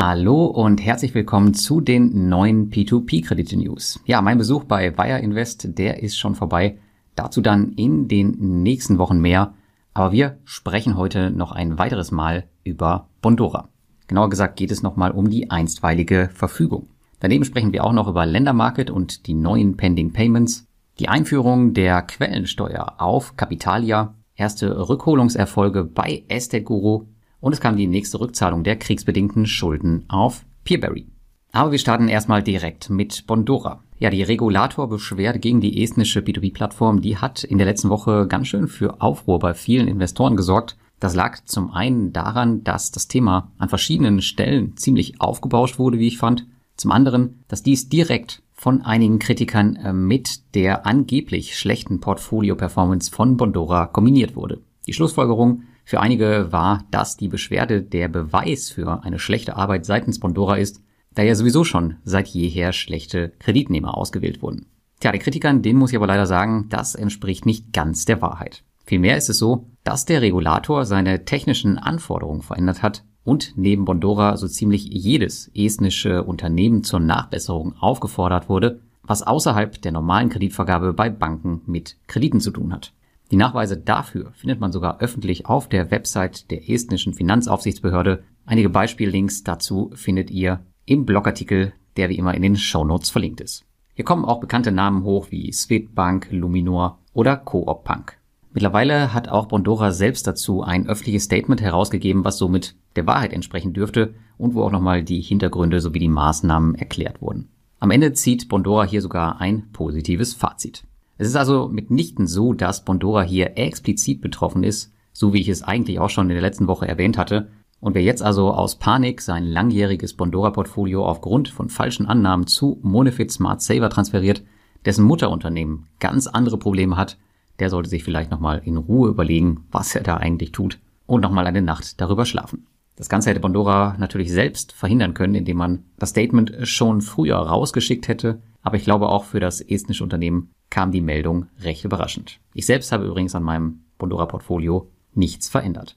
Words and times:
Hallo 0.00 0.44
und 0.44 0.80
herzlich 0.80 1.12
willkommen 1.12 1.54
zu 1.54 1.80
den 1.80 2.28
neuen 2.28 2.70
P2P-Kredite-News. 2.70 3.98
Ja, 4.04 4.22
mein 4.22 4.38
Besuch 4.38 4.62
bei 4.62 4.96
Wire 4.96 5.18
Invest, 5.18 5.76
der 5.76 6.04
ist 6.04 6.16
schon 6.16 6.36
vorbei. 6.36 6.78
Dazu 7.16 7.40
dann 7.40 7.72
in 7.72 8.06
den 8.06 8.62
nächsten 8.62 8.98
Wochen 8.98 9.18
mehr. 9.18 9.54
Aber 9.94 10.12
wir 10.12 10.38
sprechen 10.44 10.96
heute 10.96 11.32
noch 11.32 11.50
ein 11.50 11.80
weiteres 11.80 12.12
Mal 12.12 12.44
über 12.62 13.08
Bondora. 13.20 13.70
Genauer 14.06 14.30
gesagt 14.30 14.56
geht 14.56 14.70
es 14.70 14.84
nochmal 14.84 15.10
um 15.10 15.30
die 15.30 15.50
einstweilige 15.50 16.30
Verfügung. 16.32 16.90
Daneben 17.18 17.44
sprechen 17.44 17.72
wir 17.72 17.82
auch 17.82 17.92
noch 17.92 18.06
über 18.06 18.24
Ländermarket 18.24 18.92
und 18.92 19.26
die 19.26 19.34
neuen 19.34 19.76
Pending 19.76 20.12
Payments, 20.12 20.68
die 21.00 21.08
Einführung 21.08 21.74
der 21.74 22.02
Quellensteuer 22.02 22.94
auf 22.98 23.36
Capitalia, 23.36 24.14
erste 24.36 24.88
Rückholungserfolge 24.88 25.82
bei 25.82 26.22
Estate 26.28 26.62
Guru 26.62 27.06
und 27.40 27.52
es 27.52 27.60
kam 27.60 27.76
die 27.76 27.86
nächste 27.86 28.20
Rückzahlung 28.20 28.64
der 28.64 28.76
kriegsbedingten 28.76 29.46
Schulden 29.46 30.04
auf 30.08 30.44
Peerberry. 30.64 31.06
Aber 31.52 31.72
wir 31.72 31.78
starten 31.78 32.08
erstmal 32.08 32.42
direkt 32.42 32.90
mit 32.90 33.26
Bondora. 33.26 33.82
Ja, 33.98 34.10
die 34.10 34.22
Regulatorbeschwerde 34.22 35.38
gegen 35.38 35.60
die 35.60 35.82
estnische 35.82 36.20
B2B-Plattform, 36.20 37.00
die 37.00 37.16
hat 37.16 37.42
in 37.42 37.58
der 37.58 37.66
letzten 37.66 37.88
Woche 37.88 38.26
ganz 38.28 38.48
schön 38.48 38.68
für 38.68 39.00
Aufruhr 39.00 39.38
bei 39.38 39.54
vielen 39.54 39.88
Investoren 39.88 40.36
gesorgt. 40.36 40.76
Das 41.00 41.14
lag 41.14 41.38
zum 41.44 41.72
einen 41.72 42.12
daran, 42.12 42.64
dass 42.64 42.90
das 42.90 43.08
Thema 43.08 43.52
an 43.58 43.68
verschiedenen 43.68 44.20
Stellen 44.20 44.76
ziemlich 44.76 45.20
aufgebauscht 45.20 45.78
wurde, 45.78 45.98
wie 45.98 46.08
ich 46.08 46.18
fand. 46.18 46.46
Zum 46.76 46.92
anderen, 46.92 47.42
dass 47.48 47.62
dies 47.62 47.88
direkt 47.88 48.42
von 48.52 48.82
einigen 48.82 49.18
Kritikern 49.18 49.76
äh, 49.76 49.92
mit 49.92 50.54
der 50.54 50.86
angeblich 50.86 51.56
schlechten 51.56 52.00
Portfolio-Performance 52.00 53.10
von 53.10 53.36
Bondora 53.36 53.86
kombiniert 53.86 54.36
wurde. 54.36 54.60
Die 54.88 54.94
Schlussfolgerung 54.94 55.64
für 55.84 56.00
einige 56.00 56.50
war, 56.50 56.82
dass 56.90 57.18
die 57.18 57.28
Beschwerde 57.28 57.82
der 57.82 58.08
Beweis 58.08 58.70
für 58.70 59.04
eine 59.04 59.18
schlechte 59.18 59.54
Arbeit 59.54 59.84
seitens 59.84 60.18
Bondora 60.18 60.56
ist, 60.56 60.82
da 61.14 61.22
ja 61.22 61.34
sowieso 61.34 61.62
schon 61.62 61.96
seit 62.04 62.28
jeher 62.28 62.72
schlechte 62.72 63.34
Kreditnehmer 63.38 63.98
ausgewählt 63.98 64.40
wurden. 64.40 64.64
Tja, 65.00 65.12
den 65.12 65.20
Kritikern, 65.20 65.60
denen 65.60 65.78
muss 65.78 65.90
ich 65.90 65.96
aber 65.96 66.06
leider 66.06 66.24
sagen, 66.24 66.70
das 66.70 66.94
entspricht 66.94 67.44
nicht 67.44 67.74
ganz 67.74 68.06
der 68.06 68.22
Wahrheit. 68.22 68.64
Vielmehr 68.86 69.18
ist 69.18 69.28
es 69.28 69.36
so, 69.36 69.66
dass 69.84 70.06
der 70.06 70.22
Regulator 70.22 70.86
seine 70.86 71.26
technischen 71.26 71.76
Anforderungen 71.76 72.40
verändert 72.40 72.82
hat 72.82 73.04
und 73.24 73.52
neben 73.56 73.84
Bondora 73.84 74.38
so 74.38 74.48
ziemlich 74.48 74.84
jedes 74.84 75.50
estnische 75.54 76.24
Unternehmen 76.24 76.82
zur 76.82 77.00
Nachbesserung 77.00 77.74
aufgefordert 77.78 78.48
wurde, 78.48 78.80
was 79.02 79.22
außerhalb 79.22 79.82
der 79.82 79.92
normalen 79.92 80.30
Kreditvergabe 80.30 80.94
bei 80.94 81.10
Banken 81.10 81.60
mit 81.66 81.98
Krediten 82.06 82.40
zu 82.40 82.50
tun 82.50 82.72
hat. 82.72 82.94
Die 83.30 83.36
Nachweise 83.36 83.76
dafür 83.76 84.32
findet 84.32 84.58
man 84.58 84.72
sogar 84.72 85.00
öffentlich 85.00 85.46
auf 85.46 85.68
der 85.68 85.90
Website 85.90 86.50
der 86.50 86.70
estnischen 86.70 87.12
Finanzaufsichtsbehörde. 87.12 88.24
Einige 88.46 88.70
Beispiellinks 88.70 89.44
dazu 89.44 89.90
findet 89.94 90.30
ihr 90.30 90.60
im 90.86 91.04
Blogartikel, 91.04 91.74
der 91.96 92.08
wie 92.08 92.16
immer 92.16 92.34
in 92.34 92.42
den 92.42 92.56
Shownotes 92.56 93.10
verlinkt 93.10 93.40
ist. 93.40 93.66
Hier 93.94 94.04
kommen 94.04 94.24
auch 94.24 94.40
bekannte 94.40 94.72
Namen 94.72 95.02
hoch 95.02 95.26
wie 95.30 95.52
Swedbank, 95.52 96.28
Luminor 96.30 97.00
oder 97.12 97.36
Coop 97.36 97.84
Punk. 97.84 98.16
Mittlerweile 98.54 99.12
hat 99.12 99.28
auch 99.28 99.46
Bondora 99.46 99.92
selbst 99.92 100.26
dazu 100.26 100.62
ein 100.62 100.88
öffentliches 100.88 101.24
Statement 101.24 101.60
herausgegeben, 101.60 102.24
was 102.24 102.38
somit 102.38 102.76
der 102.96 103.06
Wahrheit 103.06 103.32
entsprechen 103.32 103.74
dürfte 103.74 104.14
und 104.38 104.54
wo 104.54 104.62
auch 104.62 104.70
nochmal 104.70 105.02
die 105.02 105.20
Hintergründe 105.20 105.80
sowie 105.80 105.98
die 105.98 106.08
Maßnahmen 106.08 106.76
erklärt 106.76 107.20
wurden. 107.20 107.48
Am 107.78 107.90
Ende 107.90 108.14
zieht 108.14 108.48
Bondora 108.48 108.84
hier 108.84 109.02
sogar 109.02 109.40
ein 109.40 109.70
positives 109.72 110.32
Fazit. 110.32 110.84
Es 111.20 111.26
ist 111.26 111.36
also 111.36 111.68
mitnichten 111.68 112.28
so, 112.28 112.52
dass 112.52 112.84
Bondora 112.84 113.22
hier 113.22 113.58
explizit 113.58 114.20
betroffen 114.20 114.62
ist, 114.62 114.94
so 115.12 115.32
wie 115.32 115.40
ich 115.40 115.48
es 115.48 115.64
eigentlich 115.64 115.98
auch 115.98 116.10
schon 116.10 116.30
in 116.30 116.34
der 116.34 116.42
letzten 116.42 116.68
Woche 116.68 116.86
erwähnt 116.86 117.18
hatte. 117.18 117.50
Und 117.80 117.96
wer 117.96 118.02
jetzt 118.02 118.22
also 118.22 118.52
aus 118.52 118.76
Panik 118.76 119.20
sein 119.20 119.44
langjähriges 119.44 120.14
Bondora-Portfolio 120.14 121.04
aufgrund 121.04 121.48
von 121.48 121.70
falschen 121.70 122.06
Annahmen 122.06 122.46
zu 122.46 122.78
Monefit 122.82 123.32
Smart 123.32 123.60
Saver 123.62 123.90
transferiert, 123.90 124.44
dessen 124.84 125.04
Mutterunternehmen 125.04 125.86
ganz 125.98 126.28
andere 126.28 126.56
Probleme 126.56 126.96
hat, 126.96 127.18
der 127.58 127.68
sollte 127.68 127.88
sich 127.88 128.04
vielleicht 128.04 128.30
nochmal 128.30 128.62
in 128.64 128.76
Ruhe 128.76 129.08
überlegen, 129.08 129.64
was 129.72 129.96
er 129.96 130.04
da 130.04 130.18
eigentlich 130.18 130.52
tut 130.52 130.78
und 131.06 131.20
nochmal 131.20 131.48
eine 131.48 131.62
Nacht 131.62 132.00
darüber 132.00 132.26
schlafen. 132.26 132.66
Das 132.94 133.08
Ganze 133.08 133.30
hätte 133.30 133.40
Bondora 133.40 133.96
natürlich 133.98 134.30
selbst 134.30 134.72
verhindern 134.72 135.14
können, 135.14 135.34
indem 135.34 135.56
man 135.56 135.84
das 135.98 136.10
Statement 136.10 136.54
schon 136.62 137.00
früher 137.00 137.36
rausgeschickt 137.36 138.06
hätte. 138.06 138.40
Aber 138.62 138.76
ich 138.76 138.84
glaube 138.84 139.08
auch 139.08 139.24
für 139.24 139.40
das 139.40 139.60
estnische 139.60 140.04
Unternehmen 140.04 140.50
kam 140.70 140.92
die 140.92 141.00
Meldung 141.00 141.46
recht 141.60 141.84
überraschend. 141.84 142.40
Ich 142.54 142.66
selbst 142.66 142.92
habe 142.92 143.06
übrigens 143.06 143.34
an 143.34 143.42
meinem 143.42 143.80
Bondora-Portfolio 143.98 144.90
nichts 145.14 145.48
verändert. 145.48 145.96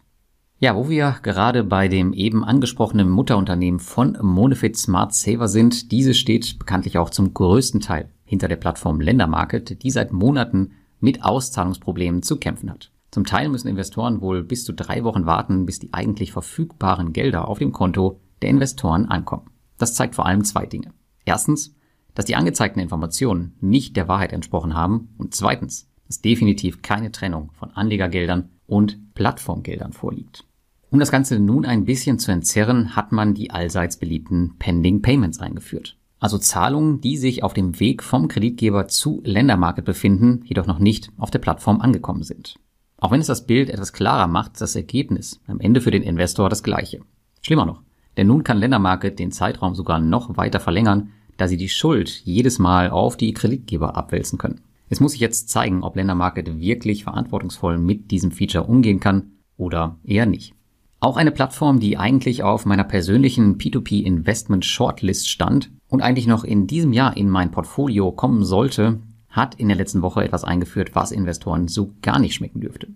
Ja, 0.60 0.76
wo 0.76 0.90
wir 0.90 1.18
gerade 1.24 1.64
bei 1.64 1.88
dem 1.88 2.14
eben 2.14 2.44
angesprochenen 2.44 3.10
Mutterunternehmen 3.10 3.80
von 3.80 4.18
Monefit 4.22 4.78
Smart 4.78 5.14
Saver 5.14 5.48
sind, 5.48 5.92
diese 5.92 6.14
steht 6.14 6.60
bekanntlich 6.60 7.00
auch 7.00 7.10
zum 7.10 7.34
größten 7.34 7.82
Teil 7.82 8.10
hinter 8.24 8.48
der 8.48 8.58
Plattform 8.58 9.02
Ländermarket, 9.02 9.82
die 9.82 9.90
seit 9.90 10.14
Monaten 10.14 10.74
mit 11.00 11.24
Auszahlungsproblemen 11.24 12.22
zu 12.22 12.38
kämpfen 12.38 12.70
hat. 12.70 12.92
Zum 13.10 13.26
Teil 13.26 13.50
müssen 13.50 13.68
Investoren 13.68 14.22
wohl 14.22 14.44
bis 14.44 14.64
zu 14.64 14.72
drei 14.72 15.04
Wochen 15.04 15.26
warten, 15.26 15.66
bis 15.66 15.80
die 15.80 15.94
eigentlich 15.94 16.32
verfügbaren 16.32 17.12
Gelder 17.12 17.48
auf 17.48 17.58
dem 17.58 17.72
Konto 17.72 18.22
der 18.42 18.50
Investoren 18.50 19.06
ankommen. 19.06 19.50
Das 19.80 19.96
zeigt 19.96 20.14
vor 20.14 20.28
allem 20.28 20.44
zwei 20.44 20.68
Dinge. 20.68 20.94
Erstens, 21.26 21.76
dass 22.14 22.26
die 22.26 22.36
angezeigten 22.36 22.80
Informationen 22.80 23.56
nicht 23.62 23.96
der 23.96 24.08
Wahrheit 24.08 24.34
entsprochen 24.34 24.74
haben 24.74 25.10
und 25.18 25.34
zweitens, 25.36 25.88
dass 26.08 26.22
definitiv 26.22 26.82
keine 26.82 27.12
Trennung 27.12 27.52
von 27.54 27.72
Anlegergeldern 27.72 28.50
und 28.68 29.14
Plattformgeldern 29.14 29.94
vorliegt. 29.94 30.46
Um 30.90 31.00
das 31.00 31.12
Ganze 31.12 31.40
nun 31.40 31.66
ein 31.66 31.86
bisschen 31.86 32.20
zu 32.20 32.32
entzerren, 32.32 32.96
hat 32.98 33.14
man 33.14 33.34
die 33.34 33.52
allseits 33.52 33.98
beliebten 33.98 34.56
Pending 34.60 35.02
Payments 35.02 35.40
eingeführt. 35.40 35.98
Also 36.20 36.38
Zahlungen, 36.38 37.02
die 37.02 37.18
sich 37.18 37.44
auf 37.44 37.54
dem 37.54 37.80
Weg 37.80 38.04
vom 38.04 38.28
Kreditgeber 38.28 38.88
zu 38.88 39.22
Ländermarket 39.24 39.86
befinden, 39.86 40.42
jedoch 40.44 40.68
noch 40.68 40.80
nicht 40.80 41.12
auf 41.18 41.32
der 41.32 41.40
Plattform 41.40 41.82
angekommen 41.82 42.24
sind. 42.24 42.60
Auch 42.98 43.12
wenn 43.12 43.22
es 43.22 43.28
das 43.28 43.48
Bild 43.48 43.70
etwas 43.70 43.94
klarer 43.94 44.28
macht, 44.28 44.62
das 44.62 44.76
Ergebnis 44.76 45.42
am 45.48 45.60
Ende 45.60 45.82
für 45.82 45.92
den 45.92 46.04
Investor 46.04 46.50
das 46.50 46.62
gleiche. 46.62 47.02
Schlimmer 47.42 47.66
noch, 47.66 47.82
denn 48.18 48.28
nun 48.28 48.44
kann 48.44 48.60
Ländermarket 48.60 49.18
den 49.18 49.32
Zeitraum 49.32 49.74
sogar 49.74 50.00
noch 50.00 50.38
weiter 50.38 50.60
verlängern, 50.60 51.12
da 51.42 51.48
sie 51.48 51.58
die 51.58 51.70
Schuld 51.70 52.22
jedes 52.24 52.60
Mal 52.60 52.92
auf 52.92 53.18
die 53.18 53.34
Kreditgeber 53.34 53.98
abwälzen 53.98 54.38
können. 54.38 54.62
Es 54.90 55.00
muss 55.00 55.14
sich 55.14 55.22
jetzt 55.22 55.50
zeigen, 55.50 55.82
ob 55.82 55.96
Ländermarket 55.96 56.60
wirklich 56.60 57.04
verantwortungsvoll 57.04 57.80
mit 57.80 58.12
diesem 58.12 58.32
Feature 58.32 58.66
umgehen 58.66 59.00
kann 59.00 59.32
oder 59.58 59.98
eher 60.04 60.28
nicht. 60.28 60.54
Auch 61.00 61.18
eine 61.18 61.32
Plattform, 61.32 61.80
die 61.80 61.98
eigentlich 61.98 62.44
auf 62.44 62.68
meiner 62.68 62.84
persönlichen 62.84 63.58
P2P 63.58 64.04
Investment 64.04 64.66
Shortlist 64.66 65.32
stand 65.32 65.72
und 65.88 66.04
eigentlich 66.04 66.28
noch 66.28 66.44
in 66.44 66.68
diesem 66.68 66.94
Jahr 66.94 67.18
in 67.18 67.28
mein 67.28 67.50
Portfolio 67.50 68.12
kommen 68.12 68.46
sollte, 68.46 69.00
hat 69.28 69.56
in 69.56 69.68
der 69.68 69.78
letzten 69.78 70.04
Woche 70.04 70.24
etwas 70.24 70.44
eingeführt, 70.44 70.92
was 70.94 71.12
Investoren 71.12 71.68
so 71.68 71.96
gar 72.04 72.20
nicht 72.20 72.36
schmecken 72.36 72.62
dürfte. 72.62 72.90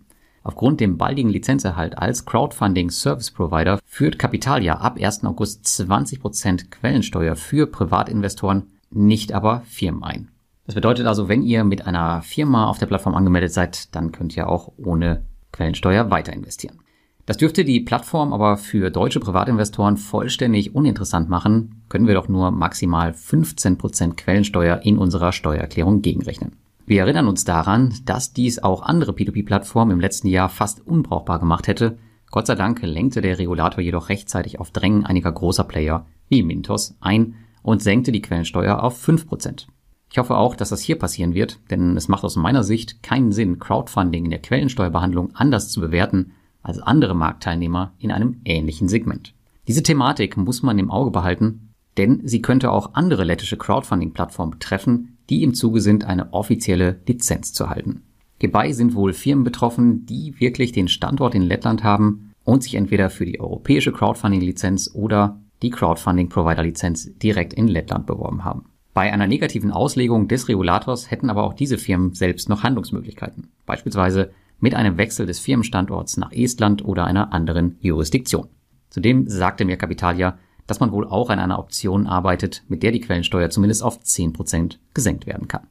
Aufgrund 0.45 0.79
dem 0.79 0.97
baldigen 1.00 1.31
Lizenzerhalt 1.31 1.97
als 1.97 2.23
Crowdfunding 2.23 2.91
Service 2.91 3.31
Provider 3.31 3.79
führt 3.83 4.19
Capitalia 4.19 4.75
ab 4.75 5.00
1. 5.01 5.23
August 5.23 5.66
20% 5.66 6.69
Quellensteuer 6.69 7.35
für 7.35 7.66
Privatinvestoren, 7.66 8.67
nicht 8.91 9.33
aber 9.33 9.61
Firmen 9.61 10.03
ein. 10.03 10.29
Das 10.67 10.75
bedeutet 10.75 11.07
also, 11.07 11.28
wenn 11.29 11.41
ihr 11.41 11.63
mit 11.63 11.88
einer 11.88 12.22
Firma 12.22 12.67
auf 12.67 12.78
der 12.78 12.85
Plattform 12.85 13.16
angemeldet 13.16 13.53
seid, 13.53 13.95
dann 13.95 14.11
könnt 14.11 14.38
ihr 14.38 14.47
auch 14.47 14.72
ohne 14.78 15.25
Quellensteuer 15.51 16.11
weiter 16.11 16.33
investieren. 16.33 16.79
Das 17.25 17.38
dürfte 17.38 17.66
die 17.66 17.79
Plattform 17.79 18.31
aber 18.31 18.57
für 18.57 18.91
deutsche 18.91 19.19
Privatinvestoren 19.19 19.97
vollständig 19.97 20.75
uninteressant 20.75 21.27
machen, 21.27 21.81
können 21.89 22.06
wir 22.06 22.13
doch 22.13 22.27
nur 22.27 22.51
maximal 22.51 23.13
15% 23.13 24.13
Quellensteuer 24.13 24.81
in 24.83 25.00
unserer 25.00 25.31
Steuererklärung 25.31 26.03
gegenrechnen. 26.03 26.51
Wir 26.88 27.01
erinnern 27.01 27.28
uns 27.28 27.46
daran, 27.46 27.96
dass 28.06 28.34
dies 28.34 28.59
auch 28.59 28.84
andere 28.84 29.13
P2P-Plattformen 29.13 29.94
im 29.94 30.00
letzten 30.00 30.28
Jahr 30.28 30.50
fast 30.50 30.85
unbrauchbar 30.85 31.40
gemacht 31.40 31.68
hätte. 31.68 31.97
Gott 32.29 32.46
sei 32.46 32.53
Dank 32.53 32.81
lenkte 32.84 33.22
der 33.22 33.40
Regulator 33.40 33.81
jedoch 33.81 34.09
rechtzeitig 34.09 34.59
auf 34.59 34.69
Drängen 34.69 35.03
einiger 35.03 35.31
großer 35.31 35.63
Player 35.63 36.06
wie 36.29 36.44
Mintos 36.44 36.95
ein 37.00 37.36
und 37.63 37.81
senkte 37.81 38.12
die 38.12 38.21
Quellensteuer 38.21 38.83
auf 38.83 39.04
5%. 39.04 39.65
Ich 40.12 40.19
hoffe 40.19 40.38
auch, 40.38 40.56
dass 40.56 40.69
das 40.69 40.81
hier 40.81 41.00
passieren 41.00 41.33
wird, 41.33 41.60
denn 41.71 41.98
es 41.98 42.07
macht 42.07 42.24
aus 42.24 42.36
meiner 42.36 42.63
Sicht 42.63 43.01
keinen 43.01 43.31
Sinn, 43.31 43.57
Crowdfunding 43.57 44.25
in 44.25 44.31
der 44.31 44.42
Quellensteuerbehandlung 44.42 45.31
anders 45.33 45.69
zu 45.69 45.81
bewerten 45.81 46.33
als 46.62 46.80
andere 46.80 47.15
Marktteilnehmer 47.15 47.94
in 47.98 48.12
einem 48.12 48.42
ähnlichen 48.45 48.88
Segment. 48.89 49.33
Diese 49.68 49.81
Thematik 49.81 50.38
muss 50.38 50.62
man 50.62 50.77
im 50.77 50.92
Auge 50.92 51.10
behalten, 51.10 51.64
denn 51.97 52.21
sie 52.24 52.42
könnte 52.42 52.71
auch 52.71 52.94
andere 52.94 53.24
lettische 53.24 53.57
Crowdfunding-Plattformen 53.57 54.51
betreffen, 54.51 55.18
die 55.30 55.44
im 55.44 55.53
Zuge 55.53 55.81
sind, 55.81 56.06
eine 56.06 56.33
offizielle 56.33 57.00
Lizenz 57.07 57.53
zu 57.53 57.69
halten. 57.69 58.03
Hierbei 58.39 58.71
sind 58.74 58.95
wohl 58.95 59.13
Firmen 59.13 59.44
betroffen, 59.44 60.06
die 60.06 60.39
wirklich 60.39 60.71
den 60.71 60.88
Standort 60.88 61.36
in 61.36 61.42
Lettland 61.42 61.83
haben 61.83 62.33
und 62.44 62.63
sich 62.63 62.75
entweder 62.75 63.09
für 63.09 63.25
die 63.25 63.39
europäische 63.39 63.92
Crowdfunding-Lizenz 63.92 64.92
oder 64.94 65.39
die 65.62 65.69
Crowdfunding-Provider-Lizenz 65.69 67.18
direkt 67.18 67.53
in 67.53 67.68
Lettland 67.68 68.06
beworben 68.06 68.44
haben. 68.44 68.65
Bei 68.94 69.12
einer 69.12 69.27
negativen 69.27 69.71
Auslegung 69.71 70.27
des 70.27 70.48
Regulators 70.48 71.12
hätten 71.12 71.30
aber 71.30 71.44
auch 71.44 71.53
diese 71.53 71.77
Firmen 71.77 72.13
selbst 72.13 72.50
noch 72.50 72.63
Handlungsmöglichkeiten, 72.63 73.50
beispielsweise 73.65 74.31
mit 74.59 74.74
einem 74.74 74.98
Wechsel 74.98 75.25
des 75.25 75.39
Firmenstandorts 75.39 76.18
nach 76.18 76.31
Estland 76.31 76.86
oder 76.86 77.06
einer 77.06 77.33
anderen 77.33 77.77
Jurisdiktion. 77.81 78.48
Zudem 78.89 79.27
sagte 79.27 79.65
mir 79.65 79.75
Capitalia, 79.75 80.38
dass 80.67 80.79
man 80.79 80.91
wohl 80.91 81.07
auch 81.07 81.29
an 81.29 81.39
einer 81.39 81.59
Option 81.59 82.07
arbeitet, 82.07 82.63
mit 82.67 82.83
der 82.83 82.91
die 82.91 83.01
Quellensteuer 83.01 83.50
zumindest 83.50 83.83
auf 83.83 84.00
10% 84.00 84.77
gesenkt 84.94 85.25
werden 85.27 85.47
kann. 85.47 85.67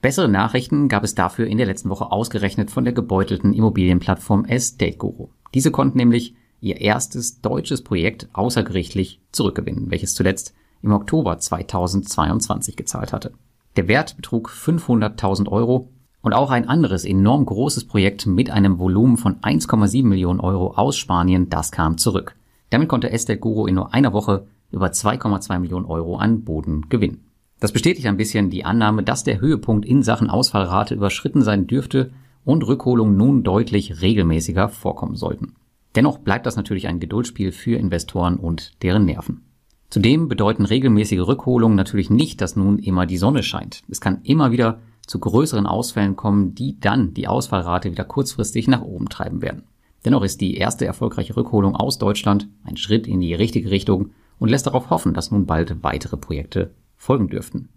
Bessere 0.00 0.28
Nachrichten 0.28 0.88
gab 0.88 1.02
es 1.02 1.14
dafür 1.14 1.46
in 1.48 1.58
der 1.58 1.66
letzten 1.66 1.90
Woche 1.90 2.12
ausgerechnet 2.12 2.70
von 2.70 2.84
der 2.84 2.92
gebeutelten 2.92 3.52
Immobilienplattform 3.52 4.44
Estate 4.44 4.96
Guru. 4.96 5.28
Diese 5.54 5.70
konnten 5.70 5.98
nämlich 5.98 6.34
ihr 6.60 6.80
erstes 6.80 7.40
deutsches 7.40 7.82
Projekt 7.82 8.28
außergerichtlich 8.32 9.20
zurückgewinnen, 9.32 9.90
welches 9.90 10.14
zuletzt 10.14 10.54
im 10.82 10.92
Oktober 10.92 11.38
2022 11.38 12.76
gezahlt 12.76 13.12
hatte. 13.12 13.32
Der 13.76 13.88
Wert 13.88 14.16
betrug 14.16 14.50
500.000 14.50 15.48
Euro 15.48 15.90
und 16.20 16.32
auch 16.32 16.50
ein 16.50 16.68
anderes 16.68 17.04
enorm 17.04 17.46
großes 17.46 17.86
Projekt 17.86 18.26
mit 18.26 18.50
einem 18.50 18.78
Volumen 18.78 19.16
von 19.16 19.40
1,7 19.40 20.04
Millionen 20.04 20.40
Euro 20.40 20.74
aus 20.74 20.96
Spanien, 20.96 21.48
das 21.48 21.72
kam 21.72 21.98
zurück. 21.98 22.34
Damit 22.70 22.88
konnte 22.88 23.10
Estate 23.10 23.38
Guru 23.38 23.66
in 23.66 23.74
nur 23.74 23.94
einer 23.94 24.12
Woche 24.12 24.46
über 24.70 24.88
2,2 24.88 25.58
Millionen 25.58 25.86
Euro 25.86 26.16
an 26.16 26.42
Boden 26.44 26.88
gewinnen. 26.88 27.24
Das 27.60 27.72
bestätigt 27.72 28.06
ein 28.06 28.16
bisschen 28.16 28.50
die 28.50 28.64
Annahme, 28.64 29.02
dass 29.02 29.24
der 29.24 29.40
Höhepunkt 29.40 29.84
in 29.84 30.02
Sachen 30.02 30.30
Ausfallrate 30.30 30.94
überschritten 30.94 31.42
sein 31.42 31.66
dürfte 31.66 32.12
und 32.44 32.66
Rückholungen 32.66 33.16
nun 33.16 33.42
deutlich 33.42 34.00
regelmäßiger 34.00 34.68
vorkommen 34.68 35.16
sollten. 35.16 35.54
Dennoch 35.96 36.18
bleibt 36.18 36.46
das 36.46 36.56
natürlich 36.56 36.86
ein 36.86 37.00
Geduldsspiel 37.00 37.50
für 37.50 37.76
Investoren 37.76 38.36
und 38.36 38.72
deren 38.82 39.04
Nerven. 39.04 39.42
Zudem 39.90 40.28
bedeuten 40.28 40.66
regelmäßige 40.66 41.20
Rückholungen 41.20 41.76
natürlich 41.76 42.10
nicht, 42.10 42.40
dass 42.40 42.56
nun 42.56 42.78
immer 42.78 43.06
die 43.06 43.16
Sonne 43.16 43.42
scheint. 43.42 43.82
Es 43.88 44.00
kann 44.00 44.20
immer 44.22 44.52
wieder 44.52 44.80
zu 45.06 45.18
größeren 45.18 45.66
Ausfällen 45.66 46.14
kommen, 46.14 46.54
die 46.54 46.78
dann 46.78 47.14
die 47.14 47.26
Ausfallrate 47.26 47.90
wieder 47.90 48.04
kurzfristig 48.04 48.68
nach 48.68 48.82
oben 48.82 49.08
treiben 49.08 49.40
werden. 49.40 49.64
Dennoch 50.04 50.22
ist 50.22 50.40
die 50.40 50.56
erste 50.56 50.86
erfolgreiche 50.86 51.36
Rückholung 51.36 51.74
aus 51.74 51.98
Deutschland 51.98 52.48
ein 52.64 52.76
Schritt 52.76 53.06
in 53.06 53.20
die 53.20 53.34
richtige 53.34 53.70
Richtung 53.70 54.10
und 54.38 54.48
lässt 54.48 54.66
darauf 54.66 54.90
hoffen, 54.90 55.14
dass 55.14 55.30
nun 55.30 55.46
bald 55.46 55.82
weitere 55.82 56.16
Projekte 56.16 56.74
folgen 56.96 57.28
dürften. 57.28 57.68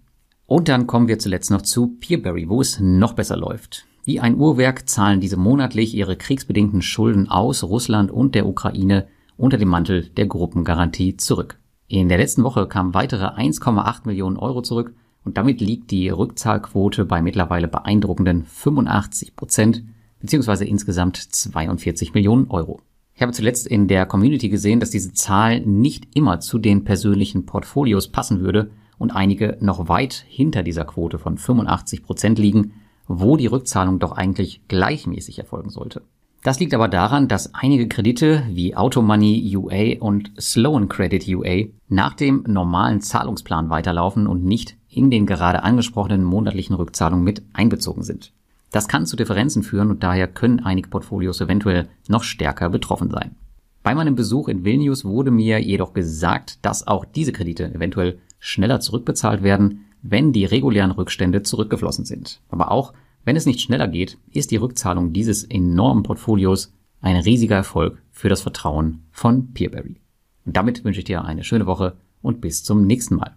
Und 0.46 0.68
dann 0.68 0.86
kommen 0.86 1.08
wir 1.08 1.20
zuletzt 1.20 1.50
noch 1.50 1.62
zu 1.62 1.96
Peerberry, 2.00 2.50
wo 2.50 2.62
es 2.62 2.80
noch 2.80 3.14
besser 3.14 3.38
läuft. 3.38 3.86
Wie 4.04 4.20
ein 4.20 4.36
Uhrwerk 4.36 4.90
zahlen 4.90 5.22
diese 5.22 5.38
monatlich 5.38 5.96
ihre 5.96 6.16
kriegsbedingten 6.16 6.82
Schulden 6.82 7.30
aus 7.30 7.64
Russland 7.64 8.12
und 8.12 8.36
der 8.36 8.48
Ukraine 8.48 9.08
unter 9.38 9.58
dem 9.58 9.70
Mantel 9.70 10.10
der 10.10 10.26
Gruppengarantie 10.26 11.18
zurück. 11.18 11.60
In 11.88 12.10
der 12.10 12.18
letzten 12.18 12.44
Woche 12.44 12.68
kamen 12.68 12.94
weitere 12.94 13.26
1,8 13.26 14.02
Millionen 14.06 14.38
Euro 14.38 14.62
zurück 14.62 14.94
und 15.24 15.38
damit 15.38 15.62
liegt 15.62 15.92
die 15.92 16.10
Rückzahlquote 16.10 17.06
bei 17.06 17.22
mittlerweile 17.22 17.68
beeindruckenden 17.68 18.46
85 18.46 19.36
Prozent 19.36 19.84
beziehungsweise 20.22 20.66
insgesamt 20.66 21.18
42 21.18 22.14
Millionen 22.14 22.50
Euro. 22.50 22.80
Ich 23.14 23.22
habe 23.22 23.34
zuletzt 23.34 23.68
in 23.68 23.88
der 23.88 24.06
Community 24.06 24.50
gesehen, 24.50 24.80
dass 24.80 24.90
diese 24.90 25.14
Zahl 25.14 25.60
nicht 25.62 26.16
immer 26.16 26.40
zu 26.40 26.58
den 26.58 26.84
persönlichen 26.84 27.46
Portfolios 27.46 28.08
passen 28.08 28.40
würde 28.40 28.72
und 28.98 29.12
einige 29.12 29.58
noch 29.60 29.90
weit 29.90 30.26
hinter 30.28 30.64
dieser 30.64 30.86
Quote 30.86 31.20
von 31.20 31.38
85 31.38 32.04
Prozent 32.04 32.40
liegen, 32.40 32.74
wo 33.08 33.36
die 33.36 33.48
Rückzahlung 33.48 34.00
doch 34.00 34.14
eigentlich 34.14 34.62
gleichmäßig 34.68 35.40
erfolgen 35.40 35.70
sollte. 35.70 36.04
Das 36.44 36.60
liegt 36.60 36.74
aber 36.74 36.88
daran, 36.88 37.28
dass 37.28 37.54
einige 37.54 37.88
Kredite 37.88 38.44
wie 38.50 38.76
Automoney 38.76 39.56
UA 39.56 40.00
und 40.00 40.32
Sloan 40.40 40.88
Credit 40.90 41.28
UA 41.28 41.66
nach 41.88 42.16
dem 42.16 42.44
normalen 42.48 43.02
Zahlungsplan 43.02 43.70
weiterlaufen 43.70 44.26
und 44.26 44.44
nicht 44.44 44.76
in 44.90 45.12
den 45.12 45.28
gerade 45.28 45.62
angesprochenen 45.62 46.24
monatlichen 46.24 46.76
Rückzahlungen 46.76 47.24
mit 47.24 47.44
einbezogen 47.54 48.02
sind. 48.02 48.34
Das 48.72 48.88
kann 48.88 49.06
zu 49.06 49.16
Differenzen 49.16 49.64
führen 49.64 49.90
und 49.90 50.02
daher 50.02 50.28
können 50.28 50.62
einige 50.62 50.90
Portfolios 50.90 51.42
eventuell 51.42 51.90
noch 52.08 52.24
stärker 52.24 52.70
betroffen 52.70 53.10
sein. 53.10 53.36
Bei 53.84 53.96
meinem 53.96 54.16
Besuch 54.16 54.48
in 54.48 54.64
Vilnius 54.64 55.04
wurde 55.06 55.32
mir 55.32 55.60
jedoch 55.60 55.94
gesagt, 55.94 56.60
dass 56.66 56.88
auch 56.88 57.04
diese 57.04 57.34
Kredite 57.34 57.74
eventuell 57.74 58.20
schneller 58.40 58.80
zurückbezahlt 58.80 59.44
werden, 59.44 59.86
wenn 60.02 60.34
die 60.34 60.46
regulären 60.46 60.92
Rückstände 60.92 61.44
zurückgeflossen 61.44 62.06
sind. 62.06 62.42
Aber 62.50 62.72
auch 62.72 62.94
wenn 63.24 63.36
es 63.36 63.46
nicht 63.46 63.62
schneller 63.62 63.88
geht, 63.88 64.18
ist 64.32 64.52
die 64.52 64.58
Rückzahlung 64.58 65.14
dieses 65.14 65.44
enormen 65.44 66.04
Portfolios 66.04 66.74
ein 67.02 67.18
riesiger 67.18 67.56
Erfolg 67.56 68.02
für 68.12 68.30
das 68.30 68.42
Vertrauen 68.42 69.04
von 69.12 69.54
Peerberry. 69.54 70.00
Und 70.46 70.58
damit 70.58 70.84
wünsche 70.84 71.00
ich 71.00 71.06
dir 71.06 71.24
eine 71.24 71.44
schöne 71.44 71.66
Woche 71.66 71.98
und 72.22 72.42
bis 72.42 72.64
zum 72.64 72.86
nächsten 72.86 73.16
Mal. 73.16 73.36